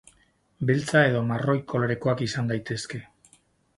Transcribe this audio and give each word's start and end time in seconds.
Beltza 0.69 1.03
edo 1.09 1.21
marroi 1.29 1.57
kolorekoak 1.73 2.25
izan 2.29 2.51
daitezke. 2.53 3.03